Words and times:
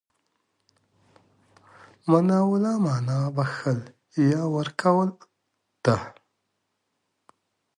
مناوله 2.09 2.73
مانا 2.85 3.19
بخښل، 3.35 3.79
يا 4.31 4.41
ورکول 4.55 5.09
ده. 5.85 5.97